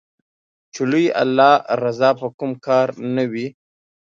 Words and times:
چې 0.73 0.81
د 0.85 0.87
لوی 0.91 1.05
الله 1.21 1.53
رضا 1.83 2.09
په 2.19 2.27
کوم 2.37 2.51
کار 2.65 2.87
نــــــــه 3.15 3.25
وي 3.31 3.47